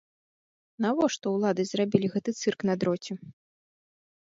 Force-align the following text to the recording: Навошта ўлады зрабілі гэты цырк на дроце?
Навошта 0.85 1.25
ўлады 1.35 1.61
зрабілі 1.73 2.07
гэты 2.15 2.31
цырк 2.41 2.59
на 2.73 2.79
дроце? 2.85 3.13